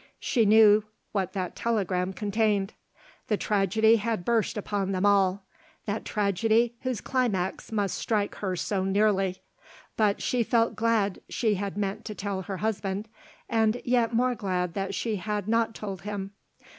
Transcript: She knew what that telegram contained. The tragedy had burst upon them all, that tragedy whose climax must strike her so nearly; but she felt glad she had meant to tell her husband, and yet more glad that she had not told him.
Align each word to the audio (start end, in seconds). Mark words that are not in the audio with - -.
She 0.19 0.47
knew 0.47 0.83
what 1.11 1.33
that 1.33 1.55
telegram 1.55 2.11
contained. 2.11 2.73
The 3.27 3.37
tragedy 3.37 3.97
had 3.97 4.25
burst 4.25 4.57
upon 4.57 4.93
them 4.93 5.05
all, 5.05 5.43
that 5.85 6.05
tragedy 6.05 6.73
whose 6.81 7.01
climax 7.01 7.71
must 7.71 7.99
strike 7.99 8.33
her 8.37 8.55
so 8.55 8.83
nearly; 8.83 9.43
but 9.97 10.19
she 10.19 10.41
felt 10.41 10.75
glad 10.75 11.21
she 11.29 11.53
had 11.53 11.77
meant 11.77 12.03
to 12.05 12.15
tell 12.15 12.41
her 12.41 12.57
husband, 12.57 13.09
and 13.47 13.79
yet 13.85 14.11
more 14.11 14.33
glad 14.33 14.73
that 14.73 14.95
she 14.95 15.17
had 15.17 15.47
not 15.47 15.75
told 15.75 16.01
him. 16.01 16.31